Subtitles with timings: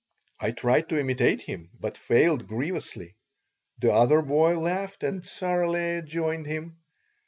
[0.39, 3.13] I tried to imitate him, but failed grievously.
[3.77, 6.77] The other boy laughed and Sarah Leah joined him.